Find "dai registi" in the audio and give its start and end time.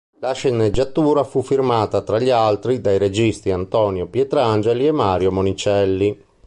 2.81-3.51